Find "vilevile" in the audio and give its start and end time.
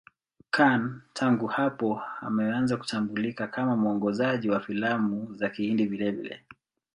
5.85-6.41